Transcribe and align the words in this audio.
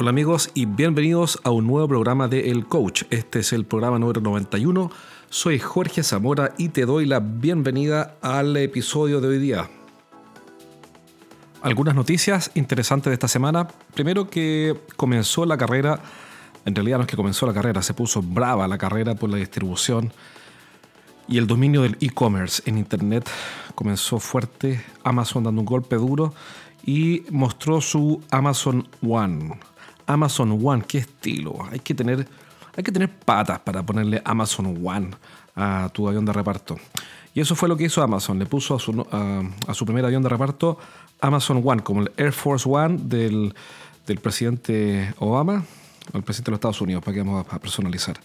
Hola 0.00 0.10
amigos 0.10 0.52
y 0.54 0.66
bienvenidos 0.66 1.40
a 1.42 1.50
un 1.50 1.66
nuevo 1.66 1.88
programa 1.88 2.28
de 2.28 2.52
El 2.52 2.66
Coach. 2.66 3.02
Este 3.10 3.40
es 3.40 3.52
el 3.52 3.64
programa 3.64 3.98
número 3.98 4.20
91. 4.20 4.92
Soy 5.28 5.58
Jorge 5.58 6.04
Zamora 6.04 6.54
y 6.56 6.68
te 6.68 6.86
doy 6.86 7.04
la 7.04 7.18
bienvenida 7.18 8.14
al 8.22 8.56
episodio 8.58 9.20
de 9.20 9.26
hoy 9.26 9.38
día. 9.40 9.68
Algunas 11.62 11.96
noticias 11.96 12.52
interesantes 12.54 13.10
de 13.10 13.14
esta 13.14 13.26
semana. 13.26 13.66
Primero 13.92 14.30
que 14.30 14.76
comenzó 14.94 15.44
la 15.44 15.58
carrera, 15.58 15.98
en 16.64 16.76
realidad 16.76 16.98
no 16.98 17.02
es 17.02 17.08
que 17.08 17.16
comenzó 17.16 17.44
la 17.46 17.52
carrera, 17.52 17.82
se 17.82 17.92
puso 17.92 18.22
brava 18.22 18.68
la 18.68 18.78
carrera 18.78 19.16
por 19.16 19.30
la 19.30 19.38
distribución 19.38 20.12
y 21.26 21.38
el 21.38 21.48
dominio 21.48 21.82
del 21.82 21.96
e-commerce 22.00 22.62
en 22.66 22.78
Internet 22.78 23.28
comenzó 23.74 24.20
fuerte, 24.20 24.80
Amazon 25.02 25.42
dando 25.42 25.60
un 25.60 25.66
golpe 25.66 25.96
duro 25.96 26.34
y 26.86 27.24
mostró 27.30 27.80
su 27.80 28.22
Amazon 28.30 28.86
One. 29.02 29.58
Amazon 30.08 30.58
One, 30.60 30.82
qué 30.88 30.98
estilo. 30.98 31.56
Hay 31.70 31.80
que 31.80 31.94
tener, 31.94 32.26
hay 32.74 32.82
que 32.82 32.90
tener 32.90 33.10
patas 33.10 33.60
para 33.60 33.84
ponerle 33.84 34.20
Amazon 34.24 34.80
One 34.82 35.10
a 35.54 35.90
tu 35.92 36.08
avión 36.08 36.24
de 36.24 36.32
reparto. 36.32 36.76
Y 37.34 37.40
eso 37.40 37.54
fue 37.54 37.68
lo 37.68 37.76
que 37.76 37.84
hizo 37.84 38.02
Amazon. 38.02 38.38
Le 38.38 38.46
puso 38.46 38.74
a 38.74 38.78
su, 39.74 39.84
primer 39.84 40.04
avión 40.04 40.22
de 40.22 40.28
reparto 40.28 40.78
Amazon 41.20 41.62
One, 41.64 41.82
como 41.82 42.00
el 42.00 42.12
Air 42.16 42.32
Force 42.32 42.68
One 42.68 42.98
del, 43.02 43.54
del 44.06 44.18
presidente 44.18 45.14
Obama, 45.18 45.62
el 46.14 46.22
presidente 46.22 46.50
de 46.50 46.52
los 46.52 46.58
Estados 46.58 46.80
Unidos, 46.80 47.04
para 47.04 47.14
que 47.14 47.20
vamos 47.20 47.46
a 47.48 47.58
personalizar. 47.58 48.18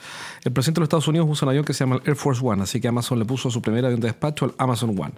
El 0.43 0.53
presidente 0.53 0.79
de 0.79 0.81
los 0.81 0.88
Estados 0.88 1.07
Unidos 1.09 1.27
usa 1.29 1.45
un 1.45 1.49
avión 1.49 1.65
que 1.65 1.73
se 1.73 1.81
llama 1.81 1.97
el 1.97 2.02
Air 2.07 2.15
Force 2.15 2.41
One, 2.43 2.63
así 2.63 2.79
que 2.79 2.88
Amazon 2.88 3.19
le 3.19 3.25
puso 3.25 3.49
a 3.49 3.52
su 3.52 3.61
primer 3.61 3.83
avión 3.83 3.99
de 3.99 4.07
despacho 4.07 4.45
el 4.45 4.53
Amazon 4.57 4.91
One. 4.97 5.13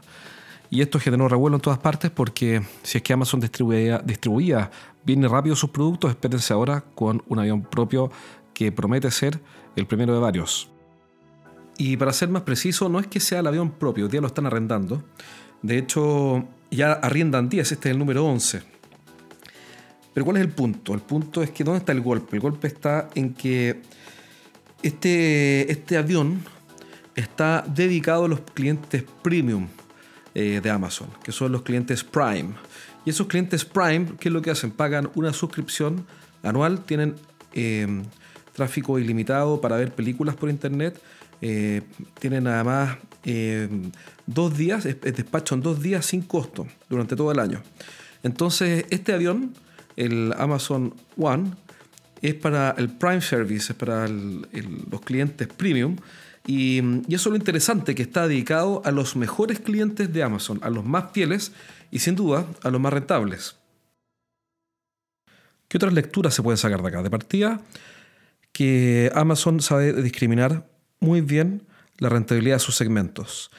Y 0.69 0.81
esto 0.81 0.99
generó 0.99 1.27
revuelo 1.27 1.57
en 1.57 1.61
todas 1.61 1.79
partes 1.79 2.11
porque 2.11 2.61
si 2.83 2.97
es 2.97 3.03
que 3.03 3.13
Amazon 3.13 3.39
distribuía, 3.39 3.99
distribuía 3.99 4.71
bien 5.03 5.27
rápido 5.29 5.55
sus 5.55 5.70
productos, 5.70 6.12
espérense 6.12 6.53
ahora 6.53 6.84
con 6.95 7.23
un 7.27 7.40
avión 7.40 7.62
propio 7.62 8.12
que 8.53 8.71
promete 8.71 9.12
ser 9.12 9.40
el 9.75 9.85
primero 9.85 10.13
de 10.13 10.20
varios. 10.20 10.70
Y 11.77 11.98
para 11.98 12.13
ser 12.13 12.29
más 12.29 12.43
preciso, 12.43 12.90
no 12.90 12.99
es 12.99 13.07
que 13.07 13.20
sea 13.20 13.40
el 13.40 13.48
avión 13.48 13.71
propio, 13.71 14.09
ya 14.09 14.21
lo 14.21 14.27
están 14.27 14.45
arrendando. 14.45 15.03
De 15.62 15.77
hecho, 15.77 16.45
ya 16.71 16.93
arriendan 16.93 17.49
10, 17.49 17.71
este 17.71 17.90
es 17.90 17.93
el 17.93 17.99
número 17.99 18.25
11. 18.25 18.62
Pero 20.13 20.23
¿cuál 20.25 20.37
es 20.37 20.43
el 20.43 20.49
punto? 20.49 20.93
El 20.93 21.01
punto 21.01 21.43
es 21.43 21.51
que 21.51 21.63
¿dónde 21.65 21.79
está 21.79 21.91
el 21.91 22.01
golpe? 22.01 22.37
El 22.37 22.41
golpe 22.41 22.68
está 22.68 23.09
en 23.15 23.34
que 23.34 23.81
este, 24.81 25.70
este 25.70 25.97
avión 25.97 26.41
está 27.15 27.65
dedicado 27.68 28.25
a 28.25 28.27
los 28.29 28.40
clientes 28.53 29.03
premium 29.21 29.68
eh, 30.37 30.59
de 30.61 30.69
Amazon, 30.69 31.07
que 31.23 31.31
son 31.31 31.53
los 31.53 31.61
clientes 31.61 32.03
Prime. 32.03 32.49
Y 33.05 33.09
esos 33.09 33.25
clientes 33.27 33.63
Prime, 33.63 34.17
¿qué 34.19 34.27
es 34.27 34.33
lo 34.33 34.41
que 34.41 34.51
hacen? 34.51 34.69
Pagan 34.69 35.09
una 35.15 35.31
suscripción 35.31 36.05
anual, 36.43 36.83
tienen 36.83 37.15
eh, 37.53 38.03
tráfico 38.51 38.99
ilimitado 38.99 39.61
para 39.61 39.77
ver 39.77 39.93
películas 39.93 40.35
por 40.35 40.49
internet, 40.49 41.01
eh, 41.39 41.83
tienen 42.19 42.47
además 42.47 42.97
dos 44.25 44.57
días, 44.57 44.83
despacho 44.83 45.55
en 45.55 45.61
dos 45.61 45.81
días 45.81 46.05
sin 46.05 46.21
costo 46.21 46.67
durante 46.89 47.15
todo 47.15 47.31
el 47.31 47.39
año. 47.39 47.63
Entonces, 48.21 48.85
este 48.89 49.13
avión, 49.13 49.53
el 49.95 50.33
Amazon 50.37 50.93
One, 51.17 51.51
es 52.21 52.33
para 52.33 52.75
el 52.77 52.89
Prime 52.89 53.21
Service, 53.21 53.71
es 53.71 53.77
para 53.77 54.05
los 54.09 54.99
clientes 55.05 55.47
premium 55.47 55.95
y, 56.48 56.79
eso 57.13 57.29
es 57.29 57.34
lo 57.34 57.35
interesante, 57.35 57.96
que 57.96 58.04
está 58.04 58.27
dedicado 58.27 58.82
a 58.85 58.91
los 58.91 59.15
mejores 59.15 59.60
clientes 59.60 60.12
de 60.13 60.24
Amazon, 60.24 60.60
a 60.62 60.70
los 60.70 60.85
más 60.85 61.12
fieles 61.12 61.52
y 61.91 61.99
sin 61.99 62.15
duda 62.15 62.46
a 62.63 62.70
los 62.70 62.79
más 62.79 62.93
rentables. 62.93 63.55
¿Qué 65.68 65.78
otras 65.78 65.94
lecturas 65.94 66.34
se 66.34 66.44
pueden 66.44 66.57
sacar 66.57 66.81
de 66.81 66.88
acá? 66.88 67.02
De 67.02 67.09
partida, 67.09 67.62
que 68.52 69.12
Amazon 69.16 69.59
sabe 69.62 69.94
discriminar 70.02 70.68
muy 71.00 71.22
bien 71.22 71.64
la 71.97 72.09
rentabilidad 72.09 72.58
de 72.58 72.59
sus 72.59 72.75
segmentos. 72.75 73.50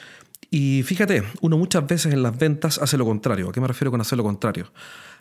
Y 0.50 0.84
fíjate, 0.84 1.24
uno 1.40 1.58
muchas 1.58 1.86
veces 1.86 2.12
en 2.12 2.22
las 2.22 2.38
ventas 2.38 2.78
hace 2.78 2.96
lo 2.96 3.04
contrario. 3.04 3.48
¿A 3.48 3.52
qué 3.52 3.60
me 3.60 3.66
refiero 3.66 3.90
con 3.90 4.00
hacer 4.00 4.16
lo 4.16 4.24
contrario? 4.24 4.72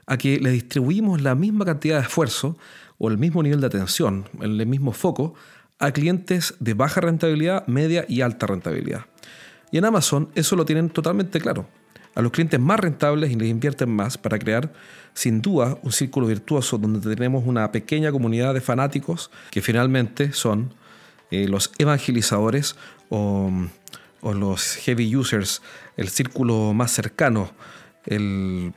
A 0.06 0.18
que 0.18 0.40
le 0.40 0.52
distribuimos 0.52 1.22
la 1.22 1.34
misma 1.34 1.66
cantidad 1.66 1.98
de 1.98 2.04
esfuerzo 2.04 2.58
o 3.00 3.10
el 3.10 3.18
mismo 3.18 3.42
nivel 3.42 3.60
de 3.60 3.68
atención, 3.68 4.30
el 4.40 4.66
mismo 4.68 4.92
foco 4.94 5.34
a 5.80 5.92
clientes 5.92 6.56
de 6.60 6.74
baja 6.74 7.02
rentabilidad, 7.02 7.66
media 7.68 8.06
y 8.08 8.22
alta 8.22 8.48
rentabilidad. 8.48 9.06
Y 9.72 9.78
en 9.78 9.86
Amazon 9.86 10.30
eso 10.36 10.56
lo 10.56 10.66
tienen 10.66 10.90
totalmente 10.90 11.40
claro. 11.40 11.68
A 12.16 12.22
los 12.22 12.32
clientes 12.32 12.60
más 12.60 12.80
rentables 12.80 13.32
y 13.32 13.36
les 13.36 13.50
invierten 13.50 13.90
más 13.90 14.18
para 14.18 14.40
crear, 14.40 14.72
sin 15.14 15.42
duda, 15.42 15.78
un 15.82 15.92
círculo 15.92 16.28
virtuoso 16.28 16.78
donde 16.78 17.02
tenemos 17.02 17.44
una 17.46 17.72
pequeña 17.74 18.12
comunidad 18.12 18.54
de 18.54 18.62
fanáticos 18.62 19.32
que 19.52 19.62
finalmente 19.62 20.32
son 20.32 20.74
eh, 21.30 21.48
los 21.50 21.72
evangelizadores 21.78 22.78
o, 23.10 23.52
o, 24.22 24.34
los 24.34 24.76
heavy 24.78 25.14
users, 25.14 25.62
el 25.98 26.08
círculo 26.08 26.74
más 26.74 26.92
cercano, 26.92 27.52
el, 28.06 28.72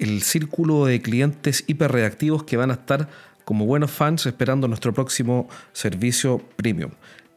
el 0.00 0.22
círculo 0.22 0.86
de 0.86 1.00
clientes 1.02 1.62
hiperreactivos 1.68 2.42
que 2.42 2.56
van 2.56 2.70
a 2.70 2.74
estar 2.74 3.08
como 3.50 3.66
buenos 3.66 3.90
fans 3.90 4.26
esperando 4.26 4.68
nuestro 4.68 4.94
próximo 4.94 5.48
servicio 5.72 6.40
premium. 6.54 6.92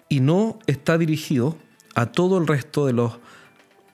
Y 0.09 0.19
no 0.19 0.59
está 0.68 1.00
dirigido 1.00 1.57
a 1.96 2.06
todo 2.06 2.38
el 2.38 2.46
resto 2.46 2.85
de 2.85 2.94
los 2.94 3.13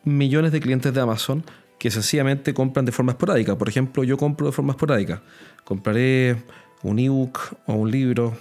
millones 0.03 0.51
de 0.51 0.59
clientes 0.59 0.93
de 0.93 0.99
Amazon 0.99 1.45
que 1.79 1.89
sencillamente 1.89 2.53
compran 2.53 2.83
de 2.83 2.91
forma 2.91 3.13
esporádica. 3.13 3.57
Por 3.57 3.69
ejemplo, 3.69 4.03
yo 4.03 4.17
compro 4.17 4.47
de 4.47 4.51
forma 4.51 4.73
esporádica. 4.73 5.21
Compraré 5.63 6.43
un 6.83 6.99
ebook 6.99 7.39
o 7.67 7.75
un 7.75 7.89
libro 7.89 8.35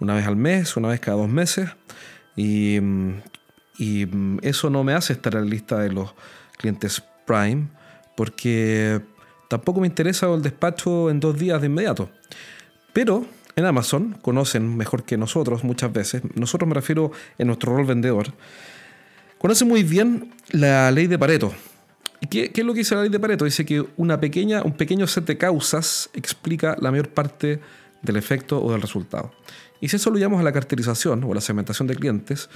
una 0.00 0.16
vez 0.16 0.26
al 0.26 0.34
mes, 0.34 0.76
una 0.76 0.88
vez 0.88 0.98
cada 0.98 1.18
dos 1.18 1.28
meses. 1.28 1.70
Y, 2.34 2.80
eso 4.42 4.70
no 4.70 4.82
me 4.82 4.92
hace 4.92 5.12
estar 5.12 5.36
en 5.36 5.44
la 5.44 5.46
lista 5.46 5.78
de 5.78 5.92
los 5.92 6.16
clientes 6.56 7.00
Prime 7.28 7.68
porque 8.16 9.00
tampoco 9.48 9.80
me 9.80 9.86
interesa 9.86 10.34
el 10.34 10.42
despacho 10.42 11.10
en 11.10 11.20
dos 11.20 11.38
días 11.38 11.60
de 11.60 11.68
inmediato. 11.68 12.10
Pero 12.94 13.26
en 13.56 13.66
Amazon 13.66 14.16
conocen 14.22 14.76
mejor 14.76 15.02
que 15.02 15.18
nosotros 15.18 15.64
muchas 15.64 15.92
veces, 15.92 16.22
nosotros 16.34 16.66
me 16.66 16.74
refiero 16.74 17.10
en 17.36 17.48
nuestro 17.48 17.76
rol 17.76 17.84
vendedor, 17.84 18.32
conocen 19.36 19.68
muy 19.68 19.82
bien 19.82 20.32
la 20.50 20.90
ley 20.90 21.08
de 21.08 21.18
Pareto. 21.18 21.52
¿Y 22.20 22.28
qué, 22.28 22.50
es 22.54 22.64
lo 22.64 22.72
que 22.72 22.78
dice 22.78 22.94
la 22.94 23.02
ley 23.02 23.10
de 23.10 23.20
Pareto? 23.20 23.44
Dice 23.44 23.66
que 23.66 23.84
una 23.96 24.18
pequeña, 24.20 24.62
un 24.62 24.72
pequeño 24.72 25.06
set 25.08 25.26
de 25.26 25.36
causas 25.36 26.08
explica 26.14 26.76
la 26.80 26.90
mayor 26.92 27.08
parte 27.08 27.60
del 28.00 28.16
efecto 28.16 28.62
o 28.62 28.70
del 28.72 28.80
resultado. 28.80 29.32
Y 29.80 29.88
si 29.88 29.96
eso 29.96 30.10
lo 30.10 30.16
llamamos 30.16 30.40
a 30.40 30.44
la 30.44 30.52
caracterización 30.52 31.24
o 31.24 31.34
la 31.34 31.40
segmentación 31.40 31.88
de 31.88 31.96
clientes, 31.96 32.48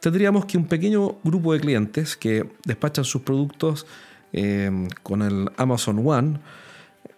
tendríamos 0.00 0.44
que 0.44 0.58
un 0.58 0.66
pequeño 0.66 1.16
grupo 1.24 1.54
de 1.54 1.60
clientes 1.60 2.14
que 2.14 2.46
despachan 2.64 3.04
sus 3.04 3.22
productos 3.22 3.86
eh, 4.34 4.70
con 5.02 5.22
el 5.22 5.50
Amazon 5.56 6.06
One 6.06 6.40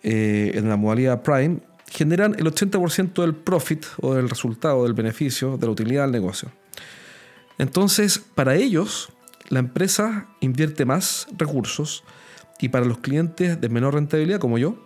eh, 0.04 0.52
en 0.54 0.68
la 0.68 0.76
modalidad 0.76 1.22
Prime 1.22 1.58
generan 1.90 2.34
el 2.38 2.46
80% 2.46 3.20
del 3.20 3.34
profit 3.34 3.84
o 4.00 4.14
del 4.14 4.28
resultado, 4.28 4.84
del 4.84 4.94
beneficio, 4.94 5.56
de 5.56 5.66
la 5.66 5.72
utilidad 5.72 6.02
del 6.04 6.12
negocio. 6.12 6.50
Entonces, 7.58 8.18
para 8.18 8.54
ellos, 8.54 9.10
la 9.48 9.58
empresa 9.58 10.28
invierte 10.40 10.84
más 10.84 11.26
recursos 11.36 12.04
y 12.60 12.68
para 12.68 12.86
los 12.86 12.98
clientes 12.98 13.60
de 13.60 13.68
menor 13.68 13.94
rentabilidad, 13.94 14.38
como 14.38 14.56
yo, 14.56 14.76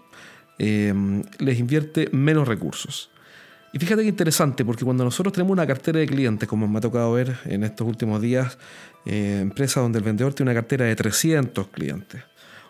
em, 0.58 1.22
les 1.38 1.58
invierte 1.58 2.08
menos 2.12 2.48
recursos. 2.48 3.10
Y 3.72 3.78
fíjate 3.78 4.02
que 4.02 4.08
interesante, 4.08 4.64
porque 4.64 4.84
cuando 4.84 5.04
nosotros 5.04 5.32
tenemos 5.32 5.52
una 5.52 5.66
cartera 5.66 5.98
de 5.98 6.06
clientes, 6.06 6.48
como 6.48 6.68
me 6.68 6.78
ha 6.78 6.80
tocado 6.80 7.12
ver 7.12 7.36
en 7.44 7.64
estos 7.64 7.86
últimos 7.86 8.22
días, 8.22 8.56
eh, 9.04 9.40
empresas 9.42 9.82
donde 9.82 9.98
el 9.98 10.04
vendedor 10.04 10.32
tiene 10.32 10.52
una 10.52 10.60
cartera 10.60 10.84
de 10.86 10.94
300 10.94 11.68
clientes 11.68 12.22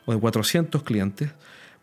o 0.06 0.14
de 0.14 0.18
400 0.18 0.82
clientes, 0.82 1.30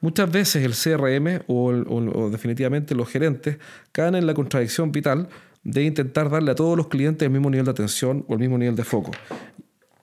Muchas 0.02 0.32
veces 0.32 0.66
el 0.66 0.74
CRM 0.74 1.44
o, 1.48 2.30
definitivamente 2.30 2.96
los 2.96 3.08
gerentes 3.08 3.58
caen 3.92 4.16
en 4.16 4.26
la 4.26 4.34
contradicción 4.34 4.92
vital 4.92 5.30
de 5.64 5.84
intentar 5.84 6.30
darle 6.30 6.52
a 6.52 6.56
todos 6.56 6.76
los 6.76 6.88
clientes 6.88 7.26
el 7.26 7.32
mismo 7.32 7.50
nivel 7.52 7.66
de 7.66 7.72
atención 7.72 8.26
o 8.28 8.34
el 8.34 8.40
mismo 8.40 8.58
nivel 8.58 8.76
de 8.76 8.84
foco. 8.84 9.12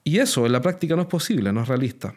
Y 0.05 0.19
eso 0.19 0.45
en 0.45 0.53
la 0.53 0.61
práctica 0.61 0.95
no 0.95 1.01
es 1.01 1.07
posible, 1.09 1.51
no 1.51 1.61
es 1.61 1.67
realista. 1.67 2.15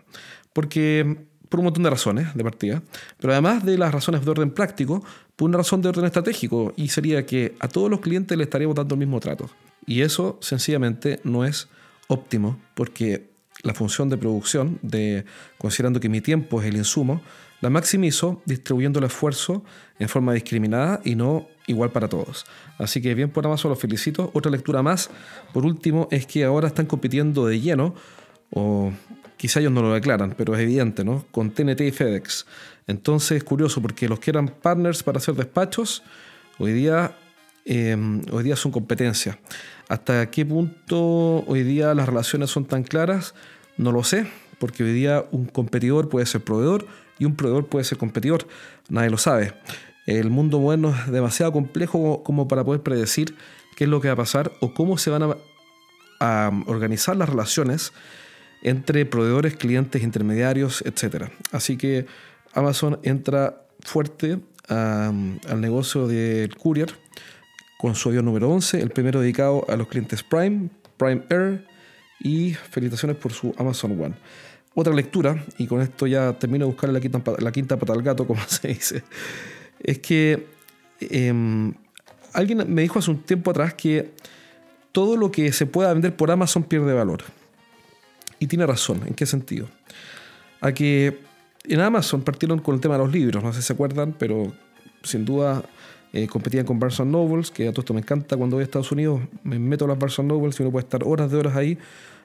Porque 0.53 1.27
por 1.49 1.61
un 1.61 1.65
montón 1.65 1.83
de 1.83 1.91
razones 1.91 2.35
de 2.35 2.43
partida, 2.43 2.83
pero 3.19 3.35
además 3.35 3.63
de 3.63 3.77
las 3.77 3.93
razones 3.93 4.25
de 4.25 4.31
orden 4.31 4.53
práctico, 4.53 5.05
por 5.37 5.51
una 5.51 5.59
razón 5.59 5.83
de 5.83 5.91
orden 5.91 6.07
estratégico, 6.07 6.73
y 6.77 6.89
sería 6.89 7.27
que 7.27 7.57
a 7.61 7.69
todos 7.69 7.91
los 7.91 8.01
clientes 8.01 8.39
le 8.39 8.45
estaríamos 8.45 8.75
dando 8.75 8.95
el 8.95 9.01
mismo 9.01 9.21
trato. 9.21 9.51
Y 9.85 10.01
eso 10.01 10.39
sencillamente 10.41 11.21
no 11.25 11.45
es 11.45 11.69
óptimo, 12.07 12.59
porque 12.75 13.33
la 13.65 13.75
función 13.75 14.09
de 14.09 14.17
producción, 14.17 14.79
de, 14.81 15.27
considerando 15.59 16.01
que 16.01 16.09
mi 16.09 16.23
tiempo 16.23 16.63
es 16.63 16.69
el 16.69 16.77
insumo, 16.77 17.21
la 17.63 17.71
maximizo 17.71 18.43
distribuyendo 18.45 18.99
el 18.99 19.07
esfuerzo 19.07 19.65
en 19.99 20.09
forma 20.09 20.35
discriminada 20.35 21.01
y 21.05 21.15
no 21.15 21.49
igual 21.67 21.91
para 21.91 22.09
todos. 22.09 22.45
Así 22.77 23.01
que 23.01 23.15
bien 23.15 23.31
por 23.31 23.47
Amazon, 23.47 23.71
los 23.71 23.79
felicito. 23.79 24.31
Otra 24.35 24.51
lectura 24.51 24.83
más, 24.83 25.11
por 25.55 25.65
último, 25.65 26.09
es 26.11 26.27
que 26.27 26.45
ahora 26.45 26.69
están 26.69 26.87
compitiendo 26.87 27.47
de 27.47 27.61
lleno, 27.61 27.95
o 28.51 28.93
quizá 29.37 29.61
ellos 29.61 29.73
no 29.73 29.81
lo 29.81 29.95
declaran, 29.95 30.35
pero 30.37 30.55
es 30.55 30.61
evidente, 30.61 31.05
¿no? 31.05 31.25
Con 31.31 31.53
TNT 31.53 31.81
y 31.83 31.93
FedEx. 31.93 32.47
Entonces 32.89 33.39
es 33.39 33.45
curioso 33.45 33.81
porque 33.81 34.09
los 34.09 34.19
que 34.19 34.31
eran 34.31 34.49
partners 34.49 35.05
para 35.05 35.19
hacer 35.19 35.37
despachos, 35.37 36.03
hoy 36.59 36.73
día, 36.73 37.17
em, 37.65 38.23
hoy 38.33 38.43
día 38.43 38.57
son 38.57 38.73
competencia. 38.73 39.39
¿Hasta 39.89 40.31
qué 40.31 40.45
punto 40.45 41.45
hoy 41.47 41.63
día 41.63 41.95
las 41.95 42.07
relaciones 42.07 42.51
son 42.51 42.65
tan 42.65 42.83
claras? 42.83 43.35
No 43.77 43.93
lo 43.93 44.03
sé, 44.03 44.27
porque 44.59 44.83
hoy 44.83 44.93
día 44.93 45.25
un 45.31 45.47
competidor 45.47 46.09
puede 46.09 46.27
ser 46.27 46.43
proveedor 46.43 46.87
y 47.19 47.25
un 47.25 47.37
proveedor 47.37 47.67
puede 47.67 47.85
ser 47.85 47.99
competidor. 47.99 48.47
Nadie 48.89 49.11
lo 49.11 49.19
sabe. 49.19 49.55
El 50.07 50.31
mundo 50.31 50.59
moderno 50.59 50.95
es 50.95 51.13
demasiado 51.13 51.53
complejo 51.53 52.23
como 52.25 52.49
para 52.49 52.65
poder 52.65 52.83
predecir 52.83 53.37
qué 53.77 53.85
es 53.85 53.91
lo 53.91 54.01
que 54.01 54.09
va 54.09 54.15
a 54.15 54.17
pasar 54.17 54.53
o 54.61 54.75
cómo 54.75 54.99
se 54.99 55.11
van 55.11 55.23
a, 55.23 55.37
organizar 56.67 57.17
las 57.17 57.29
relaciones 57.29 57.93
entre 58.63 59.05
proveedores, 59.07 59.57
clientes, 59.57 60.05
intermediarios, 60.05 60.83
etc. 60.83 61.31
Así 61.51 61.77
que 61.77 62.07
Amazon 62.55 63.01
entra 63.03 63.67
fuerte 63.81 64.39
al 64.69 65.61
negocio 65.61 66.07
del 66.07 66.55
courier 66.57 66.95
con 67.79 67.97
su 67.97 68.11
avión 68.11 68.25
número 68.25 68.49
11, 68.51 68.81
el 68.81 68.91
primero 68.91 69.21
dedicado 69.21 69.67
a 69.69 69.75
los 69.75 69.89
clientes 69.89 70.23
Prime, 70.23 70.71
Prime 70.97 71.25
Air 71.29 71.67
y 72.21 72.55
felicitaciones 72.55 73.17
por 73.17 73.33
su 73.33 73.53
Amazon 73.59 74.01
One. 74.01 74.15
Otra 74.75 74.95
lectura, 74.95 75.45
y 75.59 75.67
con 75.67 75.83
esto 75.83 76.07
ya 76.07 76.33
termino 76.39 76.65
de 76.65 76.73
buscar 76.73 76.91
la 76.91 77.01
quinta, 77.53 77.79
pata 77.79 77.93
al 77.93 78.03
gato, 78.03 78.27
como 78.27 78.41
se 78.47 78.69
dice, 78.69 79.05
es 79.81 79.99
que 79.99 80.47
em, 81.01 81.75
alguien 82.33 82.65
me 82.73 82.83
dijo 82.83 82.99
hace 82.99 83.11
un 83.11 83.23
tiempo 83.23 83.51
atrás 83.51 83.75
que 83.75 84.13
todo 84.93 85.17
lo 85.17 85.31
que 85.31 85.53
se 85.53 85.67
pueda 85.67 85.93
vender 85.93 86.17
por 86.17 86.31
Amazon 86.31 86.63
pierde 86.63 86.93
valor. 86.93 87.23
Y 88.39 88.47
tiene 88.47 88.67
razón, 88.67 89.03
¿en 89.07 89.15
qué 89.15 89.27
sentido? 89.27 89.69
A 90.61 90.73
que 90.73 91.19
en 91.65 91.81
Amazon 91.81 92.23
partieron 92.23 92.59
con 92.59 92.75
el 92.75 92.81
tema 92.81 92.95
de 92.97 93.05
los 93.05 93.13
libros, 93.13 93.43
no 93.43 93.53
sé 93.53 93.61
si 93.61 93.67
se 93.69 93.73
acuerdan, 93.73 94.15
pero 94.19 94.53
sin 95.03 95.25
duda 95.25 95.63
eh, 96.13 96.27
competían 96.27 96.67
con 96.67 96.79
Barnes 96.79 97.01
Nobles, 97.01 97.51
que 97.51 97.69
a 97.69 97.73
todo 97.73 97.83
esto 97.83 97.95
me 97.95 98.01
encanta 98.01 98.37
cuando 98.37 98.57
voy 98.57 98.63
a 98.63 98.65
Estados 98.65 98.91
Unidos, 98.93 99.21
me 99.45 99.59
meto 99.59 99.85
a 99.85 99.89
las 99.89 99.99
Barnes 99.99 100.19
Nobles 100.19 100.59
y 100.59 100.63
uno 100.63 100.73
puede 100.73 100.85
estar 100.85 101.03
horas 101.05 101.31
de 101.31 101.39
horas 101.39 101.57
ahí 101.57 101.79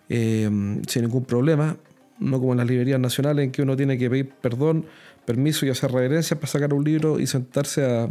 eh, 0.10 0.50
sin 0.88 1.04
ningún 1.04 1.26
problema, 1.26 1.78
no 2.20 2.40
como 2.40 2.54
en 2.54 2.58
las 2.58 2.68
librerías 2.68 3.00
nacionales 3.00 3.46
en 3.46 3.52
que 3.52 3.62
uno 3.62 3.76
tiene 3.76 3.98
que 3.98 4.10
pedir 4.10 4.30
perdón, 4.30 4.86
permiso 5.26 5.66
y 5.66 5.70
hacer 5.70 5.92
reverencias 5.92 6.40
para 6.40 6.48
sacar 6.48 6.74
un 6.74 6.84
libro 6.84 7.20
y 7.20 7.28
sentarse 7.28 7.86
a 7.86 8.10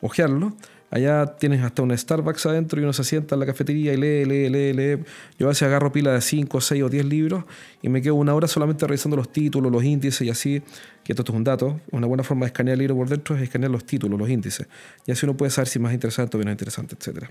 hojearlo. 0.00 0.54
Allá 0.90 1.36
tienes 1.38 1.62
hasta 1.62 1.82
un 1.82 1.96
Starbucks 1.96 2.46
adentro 2.46 2.80
y 2.80 2.84
uno 2.84 2.94
se 2.94 3.04
sienta 3.04 3.34
en 3.34 3.40
la 3.40 3.46
cafetería 3.46 3.92
y 3.92 3.98
lee, 3.98 4.24
lee, 4.24 4.48
lee, 4.48 4.72
lee. 4.72 5.04
Yo 5.38 5.46
a 5.46 5.48
veces 5.50 5.64
agarro 5.64 5.92
pila 5.92 6.12
de 6.12 6.22
5, 6.22 6.60
6 6.62 6.82
o 6.82 6.88
10 6.88 7.04
libros 7.04 7.44
y 7.82 7.90
me 7.90 8.00
quedo 8.00 8.14
una 8.14 8.34
hora 8.34 8.48
solamente 8.48 8.86
revisando 8.86 9.16
los 9.16 9.30
títulos, 9.30 9.70
los 9.70 9.84
índices 9.84 10.26
y 10.26 10.30
así, 10.30 10.62
que 11.04 11.12
esto 11.12 11.22
es 11.22 11.28
un 11.28 11.44
dato. 11.44 11.78
Una 11.90 12.06
buena 12.06 12.22
forma 12.22 12.46
de 12.46 12.48
escanear 12.48 12.74
el 12.74 12.78
libro 12.78 12.96
por 12.96 13.08
dentro 13.08 13.36
es 13.36 13.42
escanear 13.42 13.70
los 13.70 13.84
títulos, 13.84 14.18
los 14.18 14.30
índices. 14.30 14.66
Y 15.06 15.12
así 15.12 15.26
uno 15.26 15.36
puede 15.36 15.50
saber 15.50 15.68
si 15.68 15.78
es 15.78 15.82
más 15.82 15.92
interesante 15.92 16.38
o 16.38 16.38
menos 16.38 16.52
interesante, 16.52 16.96
etc. 16.98 17.26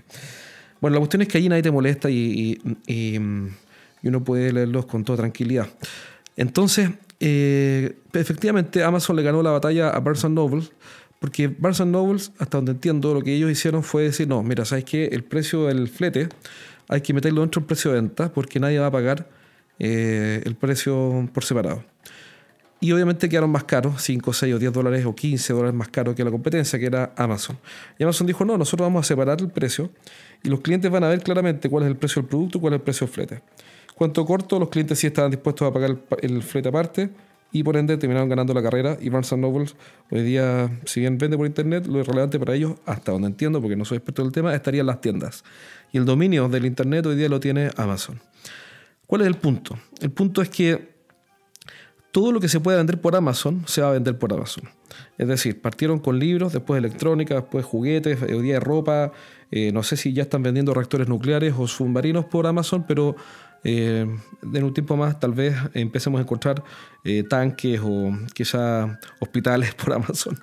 Bueno, 0.80 0.94
la 0.94 1.00
cuestión 1.00 1.22
es 1.22 1.28
que 1.28 1.38
allí 1.38 1.48
nadie 1.48 1.62
te 1.62 1.72
molesta 1.72 2.08
y, 2.08 2.60
y, 2.86 3.18
uno 4.04 4.22
puede 4.22 4.52
leerlos 4.52 4.86
con 4.86 5.02
toda 5.02 5.18
tranquilidad. 5.18 5.66
Entonces, 6.38 6.90
eh, 7.18 7.96
efectivamente, 8.12 8.84
Amazon 8.84 9.16
le 9.16 9.24
ganó 9.24 9.42
la 9.42 9.50
batalla 9.50 9.90
a 9.90 9.98
Barnes 9.98 10.24
Noble 10.30 10.62
porque 11.18 11.48
Barnes 11.48 11.84
Nobles, 11.84 12.32
hasta 12.38 12.58
donde 12.58 12.72
entiendo, 12.72 13.12
lo 13.12 13.22
que 13.22 13.34
ellos 13.34 13.50
hicieron 13.50 13.82
fue 13.82 14.04
decir, 14.04 14.28
no, 14.28 14.42
mira, 14.44 14.64
¿sabes 14.64 14.84
qué? 14.84 15.06
El 15.06 15.24
precio 15.24 15.66
del 15.66 15.88
flete 15.88 16.28
hay 16.88 17.00
que 17.00 17.12
meterlo 17.12 17.40
dentro 17.40 17.60
del 17.60 17.66
precio 17.66 17.90
de 17.90 18.00
venta 18.00 18.32
porque 18.32 18.60
nadie 18.60 18.78
va 18.78 18.86
a 18.86 18.90
pagar 18.92 19.28
eh, 19.80 20.40
el 20.44 20.54
precio 20.54 21.28
por 21.34 21.44
separado. 21.44 21.84
Y 22.80 22.92
obviamente 22.92 23.28
quedaron 23.28 23.50
más 23.50 23.64
caros, 23.64 24.00
5, 24.00 24.32
6 24.32 24.54
o 24.54 24.58
10 24.60 24.72
dólares 24.72 25.04
o 25.04 25.12
15 25.12 25.52
dólares 25.52 25.74
más 25.74 25.88
caros 25.88 26.14
que 26.14 26.22
la 26.22 26.30
competencia, 26.30 26.78
que 26.78 26.86
era 26.86 27.12
Amazon. 27.16 27.58
Y 27.98 28.04
Amazon 28.04 28.28
dijo, 28.28 28.44
no, 28.44 28.56
nosotros 28.56 28.86
vamos 28.86 29.04
a 29.04 29.08
separar 29.08 29.40
el 29.40 29.50
precio 29.50 29.90
y 30.44 30.48
los 30.48 30.60
clientes 30.60 30.88
van 30.88 31.02
a 31.02 31.08
ver 31.08 31.20
claramente 31.20 31.68
cuál 31.68 31.82
es 31.82 31.90
el 31.90 31.96
precio 31.96 32.22
del 32.22 32.28
producto 32.28 32.58
y 32.58 32.60
cuál 32.60 32.74
es 32.74 32.78
el 32.78 32.84
precio 32.84 33.08
del 33.08 33.14
flete. 33.14 33.42
Cuanto 33.98 34.24
corto, 34.24 34.60
los 34.60 34.68
clientes 34.68 34.96
sí 34.96 35.08
estaban 35.08 35.32
dispuestos 35.32 35.66
a 35.68 35.72
pagar 35.72 35.98
el, 36.22 36.42
flete 36.44 36.68
aparte 36.68 37.10
y 37.50 37.64
por 37.64 37.76
ende 37.76 37.96
terminaron 37.96 38.28
ganando 38.28 38.54
la 38.54 38.62
carrera 38.62 38.96
y 39.00 39.08
Barnes 39.08 39.32
Noble 39.32 39.66
hoy 40.12 40.22
día, 40.22 40.70
si 40.84 41.00
bien 41.00 41.18
vende 41.18 41.36
por 41.36 41.48
internet, 41.48 41.84
lo 41.88 42.00
relevante 42.04 42.38
para 42.38 42.54
ellos, 42.54 42.74
hasta 42.86 43.10
donde 43.10 43.26
entiendo, 43.26 43.60
porque 43.60 43.74
no 43.74 43.84
soy 43.84 43.96
experto 43.96 44.22
del 44.22 44.30
tema, 44.30 44.54
estaría 44.54 44.82
en 44.82 44.86
las 44.86 45.00
tiendas. 45.00 45.42
Y 45.90 45.98
el 45.98 46.04
dominio 46.04 46.48
del 46.48 46.66
internet 46.66 47.06
hoy 47.06 47.16
día 47.16 47.28
lo 47.28 47.40
tiene 47.40 47.72
Amazon. 47.76 48.20
¿Cuál 49.04 49.22
es 49.22 49.26
el 49.26 49.34
punto? 49.34 49.76
El 50.00 50.12
punto 50.12 50.42
es 50.42 50.48
que 50.48 50.94
todo 52.12 52.30
lo 52.30 52.38
que 52.38 52.48
se 52.48 52.60
puede 52.60 52.78
vender 52.78 53.00
por 53.00 53.16
Amazon 53.16 53.64
se 53.66 53.82
va 53.82 53.88
a 53.88 53.92
vender 53.94 54.16
por 54.16 54.32
Amazon. 54.32 54.68
Es 55.18 55.26
decir, 55.26 55.60
partieron 55.60 55.98
con 55.98 56.20
libros, 56.20 56.52
después 56.52 56.78
electrónica, 56.78 57.34
después 57.34 57.64
juguetes, 57.64 58.22
hoy 58.22 58.42
día 58.42 58.60
ropa, 58.60 59.10
eh, 59.50 59.72
no 59.72 59.82
sé 59.82 59.96
si 59.96 60.12
ya 60.12 60.22
están 60.22 60.44
vendiendo 60.44 60.72
reactores 60.72 61.08
nucleares 61.08 61.54
o 61.58 61.66
submarinos 61.66 62.26
por 62.26 62.46
Amazon, 62.46 62.84
pero 62.86 63.16
eh, 63.64 64.06
en 64.42 64.64
un 64.64 64.72
tiempo 64.72 64.96
más 64.96 65.18
tal 65.18 65.32
vez 65.32 65.54
empecemos 65.74 66.18
a 66.18 66.22
encontrar 66.22 66.62
eh, 67.04 67.24
tanques 67.24 67.80
o 67.82 68.12
quizá 68.34 68.98
hospitales 69.20 69.74
por 69.76 69.92
Amazon. 69.92 70.38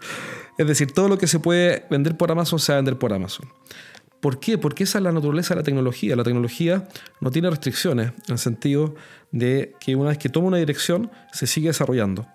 Es 0.58 0.68
decir, 0.68 0.92
todo 0.92 1.08
lo 1.08 1.18
que 1.18 1.28
se 1.28 1.40
puede 1.40 1.86
vender 1.90 2.18
por 2.18 2.32
Amazon 2.32 2.60
se 2.60 2.72
va 2.72 2.78
a 2.78 2.82
vender 2.82 2.98
por 2.98 3.14
Amazon. 3.14 3.48
¿Por 4.22 4.40
qué? 4.40 4.58
Porque 4.58 4.86
esa 4.86 4.98
es 4.98 5.04
la 5.04 5.12
naturaleza 5.12 5.54
de 5.54 5.60
la 5.60 5.64
tecnología. 5.64 6.16
La 6.16 6.24
tecnología 6.24 6.88
no 7.22 7.30
tiene 7.30 7.50
restricciones 7.50 8.08
en 8.28 8.34
el 8.34 8.40
sentido 8.40 8.96
de 9.32 9.76
que 9.80 9.96
una 9.96 10.10
vez 10.10 10.18
que 10.18 10.30
toma 10.30 10.48
una 10.48 10.58
dirección 10.58 11.12
se 11.32 11.46
sigue 11.46 11.68
desarrollando. 11.68 12.26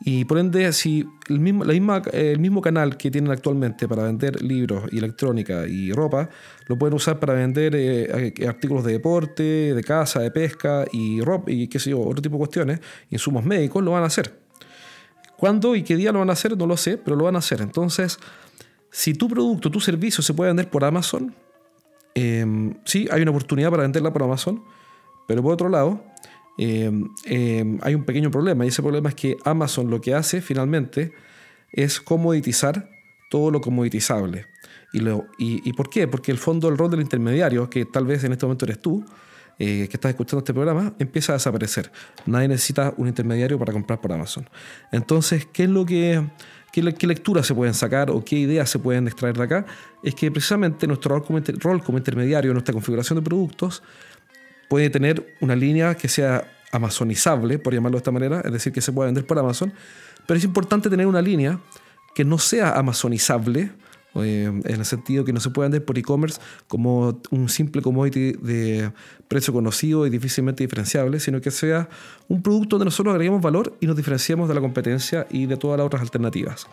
Y 0.00 0.24
por 0.24 0.38
ende, 0.38 0.72
si 0.72 1.08
el 1.28 1.40
mismo, 1.40 1.64
la 1.64 1.72
misma, 1.72 2.02
el 2.12 2.38
mismo 2.38 2.62
canal 2.62 2.96
que 2.96 3.10
tienen 3.10 3.32
actualmente 3.32 3.88
para 3.88 4.04
vender 4.04 4.40
libros 4.42 4.84
y 4.92 4.98
electrónica 4.98 5.66
y 5.66 5.92
ropa, 5.92 6.28
lo 6.66 6.78
pueden 6.78 6.94
usar 6.94 7.18
para 7.18 7.34
vender 7.34 7.74
eh, 7.74 8.32
artículos 8.46 8.84
de 8.84 8.92
deporte, 8.92 9.42
de 9.74 9.82
casa, 9.82 10.20
de 10.20 10.30
pesca 10.30 10.84
y 10.92 11.20
ropa 11.20 11.50
y 11.50 11.66
qué 11.66 11.80
sé 11.80 11.90
yo, 11.90 12.00
otro 12.00 12.22
tipo 12.22 12.36
de 12.36 12.38
cuestiones, 12.38 12.80
insumos 13.10 13.44
médicos, 13.44 13.82
lo 13.82 13.90
van 13.90 14.04
a 14.04 14.06
hacer. 14.06 14.38
¿Cuándo 15.36 15.74
y 15.74 15.82
qué 15.82 15.96
día 15.96 16.12
lo 16.12 16.20
van 16.20 16.30
a 16.30 16.34
hacer? 16.34 16.56
No 16.56 16.66
lo 16.66 16.76
sé, 16.76 16.96
pero 16.96 17.16
lo 17.16 17.24
van 17.24 17.36
a 17.36 17.38
hacer. 17.38 17.60
Entonces, 17.60 18.18
si 18.90 19.14
tu 19.14 19.28
producto, 19.28 19.70
tu 19.70 19.80
servicio 19.80 20.22
se 20.22 20.32
puede 20.34 20.50
vender 20.50 20.70
por 20.70 20.84
Amazon, 20.84 21.34
em, 22.14 22.74
sí, 22.84 23.08
hay 23.10 23.22
una 23.22 23.32
oportunidad 23.32 23.70
para 23.70 23.82
venderla 23.82 24.12
por 24.12 24.22
Amazon, 24.22 24.62
pero 25.26 25.42
por 25.42 25.52
otro 25.52 25.68
lado, 25.68 26.02
Em, 26.58 27.08
em, 27.24 27.78
hay 27.82 27.94
un 27.94 28.04
pequeño 28.04 28.32
problema 28.32 28.64
y 28.64 28.68
ese 28.68 28.82
problema 28.82 29.08
es 29.10 29.14
que 29.14 29.36
Amazon 29.44 29.88
lo 29.90 30.00
que 30.00 30.12
hace 30.14 30.40
finalmente 30.40 31.12
es 31.70 32.00
comoditizar 32.00 32.90
todo 33.30 33.50
lo 33.50 33.60
comoditizable. 33.60 34.46
¿Y, 34.92 35.00
lo, 35.00 35.26
y, 35.38 35.72
por 35.74 35.90
qué? 35.90 36.08
Porque 36.08 36.32
el 36.32 36.38
fondo, 36.38 36.68
el 36.68 36.78
rol 36.78 36.90
del 36.90 37.00
intermediario, 37.00 37.68
que 37.68 37.84
tal 37.84 38.06
vez 38.06 38.24
en 38.24 38.32
este 38.32 38.46
momento 38.46 38.64
eres 38.64 38.80
tú, 38.80 39.04
eh, 39.58 39.86
que 39.88 39.96
estás 39.96 40.10
escuchando 40.10 40.38
este 40.38 40.54
programa, 40.54 40.94
empieza 40.98 41.32
a 41.32 41.36
desaparecer. 41.36 41.92
Nadie 42.24 42.48
necesita 42.48 42.94
un 42.96 43.06
intermediario 43.06 43.58
para 43.58 43.72
comprar 43.72 44.00
por 44.00 44.12
Amazon. 44.12 44.48
Entonces, 44.90 45.46
¿qué 45.52 45.64
es 45.64 45.70
lo 45.70 45.86
que... 45.86 46.24
¿Qué, 46.70 46.82
lecturas 46.82 47.46
se 47.46 47.54
pueden 47.54 47.74
sacar 47.74 48.10
o 48.10 48.24
qué 48.24 48.36
ideas 48.36 48.70
se 48.70 48.78
pueden 48.78 49.08
extraer 49.08 49.36
de 49.36 49.42
acá? 49.42 49.66
Es 50.02 50.14
que 50.14 50.30
precisamente 50.30 50.86
nuestro 50.86 51.14
rol 51.14 51.24
como, 51.24 51.40
rol 51.58 51.82
como 51.82 51.98
intermediario, 51.98 52.52
nuestra 52.52 52.72
configuración 52.72 53.18
de 53.18 53.22
productos, 53.22 53.82
puede 54.68 54.90
tener 54.90 55.36
una 55.40 55.56
línea 55.56 55.94
que 55.96 56.08
sea 56.08 56.50
amazonizable, 56.72 57.58
por 57.58 57.74
llamarlo 57.74 57.96
de 57.96 58.00
esta 58.00 58.10
manera, 58.10 58.42
es 58.44 58.52
decir, 58.52 58.72
que 58.72 58.80
se 58.80 58.92
pueda 58.92 59.06
vender 59.06 59.26
por 59.26 59.38
Amazon, 59.38 59.72
pero 60.26 60.38
es 60.38 60.44
importante 60.44 60.90
tener 60.90 61.06
una 61.06 61.22
línea 61.22 61.60
que 62.14 62.24
no 62.24 62.38
sea 62.38 62.72
amazonizable, 62.72 63.70
eh, 64.14 64.44
en 64.46 64.74
el 64.74 64.84
sentido 64.84 65.24
que 65.24 65.32
no 65.32 65.40
se 65.40 65.50
pueda 65.50 65.66
vender 65.66 65.84
por 65.84 65.96
e-commerce 65.98 66.40
como 66.66 67.20
un 67.30 67.48
simple 67.48 67.82
commodity 67.82 68.32
de 68.32 68.90
precio 69.28 69.52
conocido 69.52 70.06
y 70.06 70.10
difícilmente 70.10 70.64
diferenciable, 70.64 71.20
sino 71.20 71.40
que 71.40 71.50
sea 71.50 71.88
un 72.26 72.42
producto 72.42 72.76
donde 72.76 72.86
nosotros 72.86 73.12
agreguemos 73.12 73.40
valor 73.40 73.76
y 73.80 73.86
nos 73.86 73.96
diferenciemos 73.96 74.48
de 74.48 74.54
la 74.54 74.60
competencia 74.60 75.26
y 75.30 75.46
de 75.46 75.56
todas 75.56 75.78
las 75.78 75.86
otras 75.86 76.02
alternativas. 76.02 76.66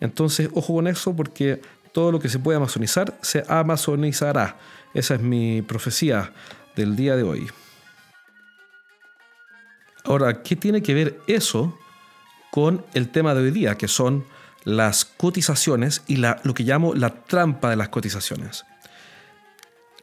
Entonces, 0.00 0.48
ojo 0.54 0.74
con 0.74 0.86
eso 0.86 1.16
porque 1.16 1.60
todo 1.92 2.12
lo 2.12 2.20
que 2.20 2.28
se 2.28 2.38
puede 2.38 2.56
amazonizar 2.56 3.18
se 3.22 3.44
amazonizará. 3.48 4.58
Esa 4.92 5.14
es 5.14 5.20
mi 5.20 5.62
profecía 5.62 6.32
del 6.76 6.96
día 6.96 7.16
de 7.16 7.22
hoy. 7.22 7.46
Ahora, 10.04 10.42
¿qué 10.42 10.54
tiene 10.54 10.82
que 10.82 10.92
ver 10.94 11.18
eso 11.26 11.78
con 12.50 12.84
el 12.94 13.08
tema 13.08 13.34
de 13.34 13.42
hoy 13.42 13.50
día, 13.50 13.76
que 13.76 13.88
son 13.88 14.24
las 14.64 15.04
cotizaciones 15.04 16.02
y 16.06 16.16
lo 16.16 16.54
que 16.54 16.62
llamo 16.62 16.94
la 16.94 17.10
trampa 17.10 17.70
de 17.70 17.76
las 17.76 17.88
cotizaciones? 17.88 18.64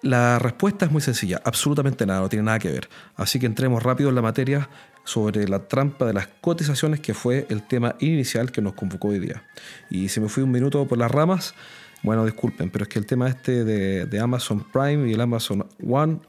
La 0.02 0.40
respuesta 0.40 0.86
es 0.86 0.92
muy 0.92 1.02
sencilla, 1.02 1.40
absolutamente 1.46 2.08
nada, 2.08 2.22
no 2.22 2.30
tiene 2.30 2.44
nada 2.44 2.58
que 2.58 2.72
ver. 2.72 2.90
Así 3.16 3.40
que 3.40 3.46
entremos 3.46 3.84
rápido 3.84 4.10
en 4.10 4.16
la 4.16 4.24
materia 4.24 4.68
sobre 5.04 5.48
la 5.48 5.68
trampa 5.68 6.06
de 6.06 6.14
las 6.14 6.28
cotizaciones, 6.42 7.00
que 7.00 7.14
fue 7.14 7.46
el 7.50 7.68
tema 7.68 7.96
inicial 8.00 8.52
que 8.52 8.62
nos 8.62 8.74
convocó 8.74 9.10
hoy 9.10 9.20
día. 9.20 9.44
Y 9.92 10.10
si 10.10 10.20
me 10.20 10.30
fui 10.30 10.42
un 10.42 10.50
minuto 10.50 10.88
por 10.88 10.98
las 10.98 11.12
ramas, 11.12 11.54
bueno, 12.02 12.26
disculpen, 12.26 12.72
pero 12.72 12.84
es 12.84 12.90
que 12.90 12.98
el 12.98 13.06
tema 13.06 13.30
este 13.30 13.64
de 13.64 14.20
Amazon 14.20 14.66
Prime 14.72 15.08
y 15.08 15.14
el 15.14 15.22
Amazon 15.22 15.68
One 15.88 16.20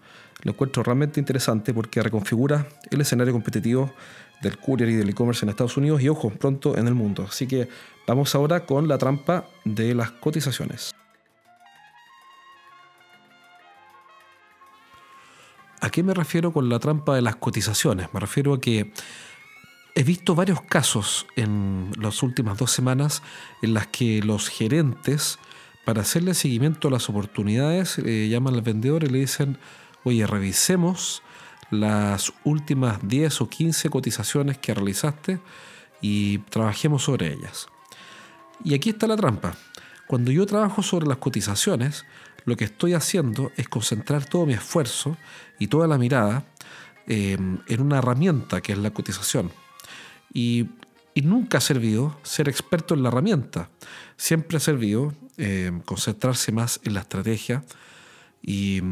lo 0.43 0.53
encuentro 0.53 0.83
realmente 0.83 1.21
interesante 1.21 1.73
porque 1.73 2.03
reconfigura 2.03 2.67
el 2.91 3.01
escenario 3.01 3.33
competitivo 3.33 3.93
del 4.43 4.59
courier 4.59 4.91
y 4.91 4.95
del 4.95 5.09
e-commerce 5.09 5.45
en 5.45 5.51
Estados 5.51 5.77
Unidos 5.77 6.03
y, 6.03 6.09
ojo, 6.09 6.31
pronto 6.31 6.77
en 6.77 6.89
el 6.89 6.95
mundo. 6.95 7.25
Así 7.29 7.47
que 7.47 7.69
vamos 8.07 8.35
ahora 8.35 8.67
con 8.67 8.89
la 8.89 8.99
trampa 8.99 9.47
de 9.65 9.95
las 9.95 10.11
cotizaciones. 10.11 10.93
¿A 15.81 15.91
qué 15.91 16.03
me 16.03 16.15
refiero 16.15 16.53
con 16.53 16.69
la 16.69 16.79
trampa 16.79 17.15
de 17.15 17.23
las 17.23 17.37
cotizaciones? 17.37 18.09
Me 18.13 18.21
refiero 18.21 18.55
a 18.55 18.61
que 18.61 18.93
he 19.95 20.03
visto 20.03 20.35
varios 20.35 20.63
casos 20.63 21.27
en 21.37 21.91
las 21.99 22.23
últimas 22.23 22.59
dos 22.59 22.71
semanas 22.71 23.23
en 23.63 23.75
las 23.75 23.89
que 23.89 24.23
los 24.23 24.49
gerentes, 24.49 25.39
para 25.85 26.03
hacerle 26.03 26.35
seguimiento 26.35 26.89
a 26.89 26.91
las 26.91 27.09
oportunidades, 27.09 27.99
eh, 27.99 28.29
llaman 28.29 28.55
al 28.55 28.63
vendedor 28.63 29.05
y 29.05 29.09
le 29.09 29.19
dicen, 29.19 29.59
oye, 30.05 30.27
revisemos 30.27 31.23
las 31.71 32.33
últimas 32.45 32.99
10 33.07 33.41
o 33.41 33.49
15 33.49 33.89
cotizaciones 33.89 34.59
que 34.59 34.75
realizaste 34.75 35.41
y 36.01 36.39
trabajemos 36.39 37.05
sobre 37.05 37.33
ellas. 37.33 37.69
Y 38.65 38.75
aquí 38.75 38.91
está 38.91 39.07
la 39.07 39.17
trampa. 39.17 39.57
Cuando 40.07 40.31
yo 40.31 40.45
trabajo 40.45 40.83
sobre 40.83 41.07
las 41.07 41.17
cotizaciones, 41.17 42.05
lo 42.45 42.57
que 42.57 42.65
estoy 42.65 42.95
haciendo 42.95 43.53
es 43.57 43.69
concentrar 43.69 44.25
todo 44.27 44.47
mi 44.47 44.53
esfuerzo 44.53 45.17
y 45.59 45.69
toda 45.69 45.87
la 45.87 45.97
mirada 45.97 46.45
em, 47.07 47.61
en 47.69 47.81
una 47.81 47.99
herramienta 47.99 48.61
que 48.61 48.73
es 48.73 48.79
la 48.79 48.91
cotización. 48.91 49.51
Y, 50.33 50.69
nunca 51.23 51.59
ha 51.59 51.61
servido 51.61 52.19
ser 52.23 52.49
experto 52.49 52.95
en 52.95 53.03
la 53.03 53.11
herramienta. 53.11 53.69
Siempre 54.17 54.57
ha 54.57 54.61
servido 54.61 55.15
em, 55.37 55.81
concentrarse 55.81 56.53
más 56.53 56.81
en 56.85 56.95
la 56.95 57.01
estrategia, 57.01 57.65
Y, 58.43 58.83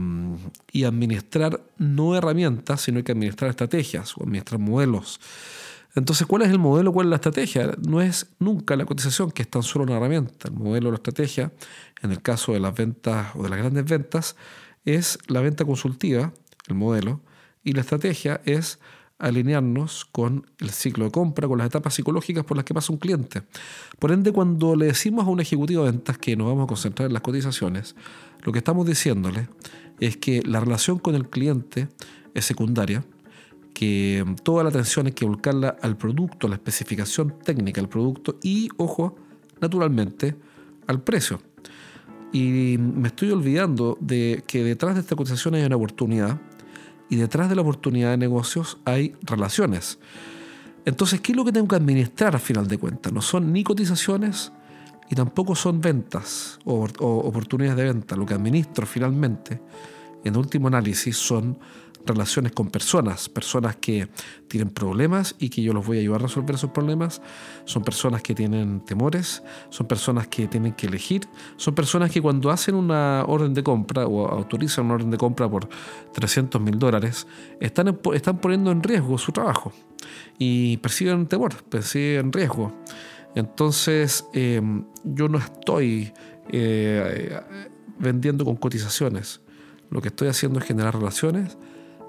administrar 0.84 1.60
no 1.76 2.14
herramientas, 2.16 2.82
sino 2.82 3.02
que 3.02 3.12
administrar 3.12 3.50
estrategias 3.50 4.16
o 4.16 4.22
administrar 4.22 4.60
modelos. 4.60 5.20
Entonces, 5.96 6.26
¿cuál 6.26 6.42
es 6.42 6.50
el 6.50 6.60
modelo? 6.60 6.92
¿Cuál 6.92 7.08
es 7.08 7.10
la 7.10 7.16
estrategia? 7.16 7.74
No 7.86 8.00
es 8.00 8.28
nunca 8.38 8.76
la 8.76 8.84
cotización, 8.84 9.32
que 9.32 9.42
es 9.42 9.50
tan 9.50 9.64
solo 9.64 9.84
una 9.84 9.96
herramienta. 9.96 10.48
El 10.48 10.54
modelo 10.54 10.88
o 10.88 10.92
la 10.92 10.96
estrategia, 10.96 11.52
en 12.00 12.12
el 12.12 12.22
caso 12.22 12.52
de 12.52 12.60
las 12.60 12.74
ventas 12.74 13.34
o 13.34 13.42
de 13.42 13.48
las 13.48 13.58
grandes 13.58 13.84
ventas, 13.84 14.36
es 14.84 15.18
la 15.26 15.40
venta 15.40 15.64
consultiva, 15.64 16.32
el 16.68 16.74
modelo, 16.76 17.20
y 17.64 17.72
la 17.72 17.80
estrategia 17.80 18.40
es 18.44 18.78
alinearnos 19.20 20.04
con 20.06 20.46
el 20.58 20.70
ciclo 20.70 21.04
de 21.04 21.10
compra, 21.10 21.46
con 21.46 21.58
las 21.58 21.66
etapas 21.66 21.94
psicológicas 21.94 22.44
por 22.44 22.56
las 22.56 22.64
que 22.64 22.74
pasa 22.74 22.92
un 22.92 22.98
cliente. 22.98 23.42
Por 23.98 24.12
ende, 24.12 24.32
cuando 24.32 24.74
le 24.74 24.86
decimos 24.86 25.26
a 25.26 25.30
un 25.30 25.40
ejecutivo 25.40 25.84
de 25.84 25.92
ventas 25.92 26.18
que 26.18 26.36
nos 26.36 26.46
vamos 26.46 26.64
a 26.64 26.66
concentrar 26.66 27.06
en 27.06 27.12
las 27.12 27.22
cotizaciones, 27.22 27.94
lo 28.42 28.52
que 28.52 28.58
estamos 28.58 28.86
diciéndole 28.86 29.48
es 30.00 30.16
que 30.16 30.42
la 30.42 30.60
relación 30.60 30.98
con 30.98 31.14
el 31.14 31.28
cliente 31.28 31.88
es 32.34 32.44
secundaria, 32.44 33.04
que 33.74 34.24
toda 34.42 34.62
la 34.62 34.70
atención 34.70 35.06
hay 35.06 35.12
que 35.12 35.24
volcarla 35.24 35.76
al 35.80 35.96
producto, 35.96 36.46
a 36.46 36.50
la 36.50 36.56
especificación 36.56 37.34
técnica 37.44 37.80
del 37.80 37.88
producto 37.88 38.38
y, 38.42 38.68
ojo, 38.76 39.16
naturalmente, 39.60 40.36
al 40.86 41.02
precio. 41.02 41.40
Y 42.32 42.76
me 42.78 43.08
estoy 43.08 43.30
olvidando 43.30 43.98
de 44.00 44.42
que 44.46 44.62
detrás 44.62 44.94
de 44.94 45.00
esta 45.00 45.16
cotización 45.16 45.54
hay 45.54 45.64
una 45.64 45.76
oportunidad 45.76 46.40
y 47.10 47.16
detrás 47.16 47.48
de 47.48 47.56
la 47.56 47.62
oportunidad 47.62 48.10
de 48.10 48.16
negocios 48.16 48.78
hay 48.84 49.14
relaciones. 49.22 49.98
Entonces, 50.84 51.20
¿qué 51.20 51.32
es 51.32 51.36
lo 51.36 51.44
que 51.44 51.52
tengo 51.52 51.68
que 51.68 51.76
administrar 51.76 52.34
al 52.34 52.40
final 52.40 52.66
de 52.66 52.78
cuentas? 52.78 53.12
No 53.12 53.20
son 53.20 53.52
ni 53.52 53.64
cotizaciones 53.64 54.52
y 55.10 55.16
tampoco 55.16 55.54
son 55.54 55.80
ventas 55.80 56.58
o, 56.64 56.84
oportunidades 57.00 57.76
de 57.76 57.84
venta. 57.84 58.16
Lo 58.16 58.24
que 58.24 58.34
administro 58.34 58.86
finalmente, 58.86 59.60
en 60.24 60.36
último 60.36 60.68
análisis, 60.68 61.16
son 61.16 61.58
relaciones 62.06 62.52
con 62.52 62.70
personas, 62.70 63.28
personas 63.28 63.76
que 63.76 64.08
tienen 64.48 64.70
problemas 64.70 65.34
y 65.38 65.48
que 65.48 65.62
yo 65.62 65.72
los 65.72 65.86
voy 65.86 65.98
a 65.98 66.00
ayudar 66.00 66.20
a 66.20 66.26
resolver 66.26 66.54
esos 66.56 66.70
problemas, 66.70 67.20
son 67.64 67.82
personas 67.82 68.22
que 68.22 68.34
tienen 68.34 68.80
temores, 68.84 69.42
son 69.68 69.86
personas 69.86 70.26
que 70.28 70.48
tienen 70.48 70.72
que 70.72 70.86
elegir, 70.86 71.22
son 71.56 71.74
personas 71.74 72.10
que 72.10 72.20
cuando 72.20 72.50
hacen 72.50 72.74
una 72.74 73.24
orden 73.26 73.54
de 73.54 73.62
compra 73.62 74.06
o 74.06 74.26
autorizan 74.26 74.86
una 74.86 74.94
orden 74.94 75.10
de 75.10 75.18
compra 75.18 75.48
por 75.48 75.68
300 76.12 76.60
mil 76.60 76.78
dólares, 76.78 77.26
están, 77.60 77.98
están 78.14 78.38
poniendo 78.38 78.70
en 78.70 78.82
riesgo 78.82 79.18
su 79.18 79.32
trabajo 79.32 79.72
y 80.38 80.78
perciben 80.78 81.26
temor, 81.26 81.62
perciben 81.64 82.32
riesgo. 82.32 82.72
Entonces, 83.34 84.24
em, 84.32 84.84
yo 85.04 85.28
no 85.28 85.38
estoy 85.38 86.12
eh, 86.50 87.40
vendiendo 87.98 88.44
con 88.44 88.56
cotizaciones. 88.56 89.40
Lo 89.90 90.00
que 90.00 90.08
estoy 90.08 90.28
haciendo 90.28 90.58
es 90.58 90.64
generar 90.64 90.96
relaciones 90.96 91.56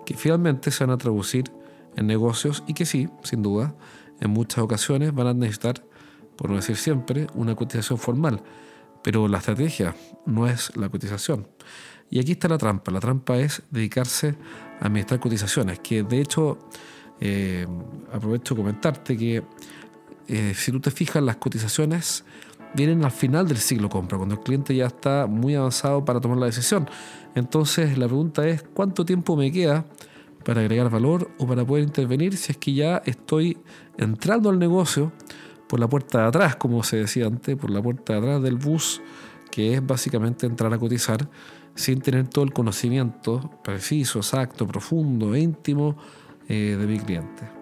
que 0.06 0.16
finalmente 0.16 0.72
se 0.72 0.84
van 0.84 0.92
a 0.92 0.98
traducir 0.98 1.52
en 1.96 2.08
negocios 2.08 2.64
y 2.68 2.74
que 2.74 2.86
sí, 2.86 3.10
sin 3.24 3.44
duda, 3.44 3.76
en 4.20 4.32
muchas 4.32 4.60
ocasiones 4.60 5.14
van 5.14 5.28
a 5.28 5.34
necesitar, 5.34 5.84
por 6.36 6.50
no 6.50 6.56
decir 6.56 6.78
siempre, 6.78 7.28
una 7.34 7.56
cotización 7.56 8.00
formal. 8.00 8.42
Pero 9.04 9.28
la 9.28 9.40
estrategia 9.40 9.96
no 10.26 10.48
es 10.48 10.76
la 10.78 10.90
cotización. 10.90 11.48
Y 12.10 12.20
aquí 12.20 12.34
está 12.34 12.48
la 12.48 12.58
trampa. 12.58 12.92
La 12.92 13.00
trampa 13.00 13.38
es 13.38 13.64
dedicarse 13.72 14.36
a 14.80 14.86
administrar 14.86 15.20
cotizaciones, 15.20 15.80
que 15.80 16.04
de 16.04 16.22
hecho, 16.22 16.60
eh, 17.20 17.66
aprovecho 18.14 18.54
de 18.54 18.62
comentarte 18.62 19.18
que 19.18 19.44
eh, 20.28 20.54
si 20.56 20.72
tú 20.72 20.80
te 20.80 20.92
fijas, 20.92 21.24
las 21.24 21.38
cotizaciones 21.38 22.24
vienen 22.74 23.04
al 23.04 23.12
final 23.12 23.48
del 23.48 23.58
ciclo 23.58 23.90
compra, 23.90 24.18
cuando 24.18 24.36
el 24.36 24.42
cliente 24.42 24.76
ya 24.76 24.88
está 24.88 25.28
muy 25.28 25.56
avanzado 25.56 26.04
para 26.06 26.20
tomar 26.20 26.38
la 26.38 26.46
decisión. 26.46 26.90
Entonces 27.36 27.98
la 27.98 28.08
pregunta 28.08 28.48
es, 28.48 28.64
¿cuánto 28.74 29.06
tiempo 29.06 29.36
me 29.36 29.52
queda 29.52 29.86
para 30.44 30.62
agregar 30.62 30.90
valor 30.90 31.30
o 31.38 31.48
para 31.48 31.66
poder 31.66 31.84
intervenir 31.84 32.36
si 32.38 32.52
es 32.52 32.58
que 32.58 32.74
ya 32.74 33.02
estoy 33.06 33.58
entrando 33.98 34.50
al 34.50 34.60
negocio 34.60 35.12
por 35.68 35.80
la 35.80 35.88
puerta 35.88 36.22
de 36.22 36.28
atrás, 36.28 36.56
como 36.56 36.84
se 36.84 36.98
decía 36.98 37.28
antes, 37.28 37.56
por 37.56 37.70
la 37.70 37.82
puerta 37.82 38.14
de 38.14 38.20
atrás 38.20 38.42
del 38.42 38.56
bus, 38.56 39.02
que 39.52 39.74
es 39.74 39.86
básicamente 39.86 40.46
entrar 40.46 40.74
a 40.74 40.78
cotizar 40.78 41.30
sin 41.76 42.02
tener 42.02 42.28
todo 42.28 42.44
el 42.44 42.52
conocimiento 42.52 43.50
preciso, 43.64 44.20
exacto, 44.20 44.68
profundo, 44.68 45.36
íntimo 45.36 45.96
eh, 46.48 46.76
de 46.78 46.88
mi 46.88 47.00
cliente. 47.00 47.61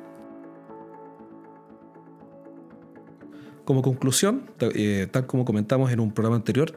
Como 3.69 3.83
conclusión, 3.83 4.49
eh, 4.61 5.05
tal 5.11 5.27
como 5.27 5.45
comentamos 5.45 5.91
en 5.91 5.99
un 5.99 6.11
programa 6.11 6.37
anterior, 6.37 6.73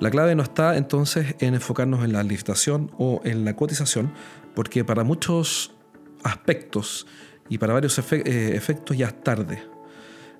la 0.00 0.10
clave 0.10 0.34
no 0.34 0.42
está 0.42 0.76
entonces 0.76 1.36
en 1.38 1.54
enfocarnos 1.54 2.04
en 2.04 2.12
la 2.12 2.24
licitación 2.24 2.90
o 2.98 3.20
en 3.22 3.44
la 3.44 3.54
cotización, 3.54 4.12
porque 4.52 4.82
para 4.82 5.04
muchos 5.04 5.76
aspectos 6.24 7.06
y 7.48 7.58
para 7.58 7.72
varios 7.72 7.96
eh, 8.00 8.56
efectos 8.56 8.96
ya 8.96 9.06
es 9.06 9.22
tarde, 9.22 9.62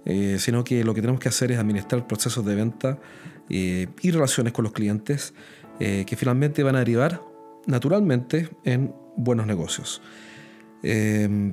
eh, 0.04 0.38
sino 0.40 0.64
que 0.64 0.82
lo 0.82 0.94
que 0.94 1.00
tenemos 1.00 1.20
que 1.20 1.28
hacer 1.28 1.52
es 1.52 1.60
administrar 1.60 2.08
procesos 2.08 2.44
de 2.44 2.56
venta 2.56 2.98
y 3.48 4.10
relaciones 4.10 4.52
con 4.52 4.64
los 4.64 4.72
clientes 4.72 5.32
que 5.78 6.16
finalmente 6.16 6.64
van 6.64 6.74
a 6.74 6.80
derivar 6.80 7.22
naturalmente 7.66 8.48
en 8.64 8.92
buenos 9.16 9.46
negocios. 9.46 10.02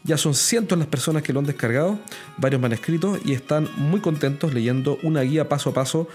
Ya 0.04 0.18
son 0.18 0.34
cientos 0.34 0.78
las 0.78 0.86
personas 0.86 1.22
que 1.22 1.32
lo 1.32 1.40
han 1.40 1.46
descargado, 1.46 1.98
varios 2.36 2.60
me 2.60 2.66
han 2.66 2.74
escrito 2.74 3.18
y 3.24 3.32
están 3.32 3.70
muy 3.76 4.00
contentos 4.00 4.52
leyendo 4.54 4.98
una 5.02 5.22
guía 5.22 5.48
paso 5.48 5.70
a 5.70 5.74
paso 5.74 6.06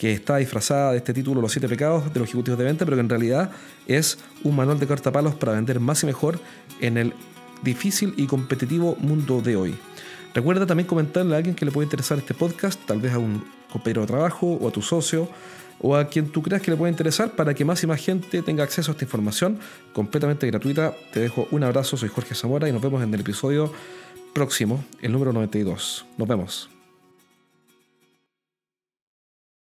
que 0.00 0.14
está 0.14 0.38
disfrazada 0.38 0.92
de 0.92 0.96
este 0.96 1.12
título 1.12 1.42
Los 1.42 1.52
siete 1.52 1.68
pecados 1.68 2.10
de 2.10 2.20
los 2.20 2.26
ejecutivos 2.26 2.58
de 2.58 2.64
venta, 2.64 2.86
pero 2.86 2.96
que 2.96 3.02
en 3.02 3.10
realidad 3.10 3.50
es 3.86 4.16
un 4.44 4.56
manual 4.56 4.78
de 4.80 4.86
cartapalos 4.86 5.34
para 5.34 5.52
vender 5.52 5.78
más 5.78 6.02
y 6.02 6.06
mejor 6.06 6.40
en 6.80 6.96
el 6.96 7.12
difícil 7.62 8.14
y 8.16 8.26
competitivo 8.26 8.96
mundo 8.98 9.42
de 9.42 9.56
hoy. 9.56 9.74
Recuerda 10.32 10.64
también 10.64 10.86
comentarle 10.86 11.34
a 11.34 11.36
alguien 11.36 11.54
que 11.54 11.66
le 11.66 11.70
puede 11.70 11.84
interesar 11.84 12.16
este 12.16 12.32
podcast, 12.32 12.80
tal 12.86 12.98
vez 12.98 13.12
a 13.12 13.18
un 13.18 13.44
compañero 13.70 14.00
de 14.00 14.06
trabajo 14.06 14.46
o 14.46 14.68
a 14.68 14.72
tu 14.72 14.80
socio 14.80 15.28
o 15.82 15.94
a 15.94 16.06
quien 16.08 16.30
tú 16.30 16.40
creas 16.40 16.62
que 16.62 16.70
le 16.70 16.78
puede 16.78 16.90
interesar 16.90 17.32
para 17.32 17.52
que 17.52 17.66
más 17.66 17.82
y 17.82 17.86
más 17.86 18.00
gente 18.02 18.40
tenga 18.40 18.64
acceso 18.64 18.90
a 18.90 18.92
esta 18.92 19.04
información 19.04 19.58
completamente 19.92 20.46
gratuita. 20.46 20.94
Te 21.12 21.20
dejo 21.20 21.46
un 21.50 21.62
abrazo, 21.62 21.98
soy 21.98 22.08
Jorge 22.08 22.34
Zamora 22.34 22.66
y 22.70 22.72
nos 22.72 22.80
vemos 22.80 23.02
en 23.02 23.12
el 23.12 23.20
episodio 23.20 23.70
próximo, 24.32 24.82
el 25.02 25.12
número 25.12 25.34
92. 25.34 26.06
Nos 26.16 26.26
vemos. 26.26 26.79